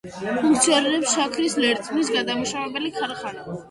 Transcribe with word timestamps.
ფუნქციონირებს 0.45 1.13
შაქრის 1.19 1.59
ლერწმის 1.67 2.13
გადამამუშავებელი 2.19 2.95
ქარხანა. 3.01 3.51